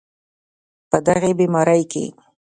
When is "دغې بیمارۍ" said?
1.07-1.83